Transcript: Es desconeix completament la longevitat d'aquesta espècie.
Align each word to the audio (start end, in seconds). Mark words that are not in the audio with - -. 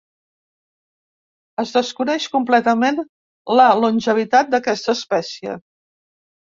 Es 1.65 1.73
desconeix 1.75 2.27
completament 2.37 2.99
la 3.61 3.71
longevitat 3.85 4.53
d'aquesta 4.53 4.97
espècie. 5.01 5.59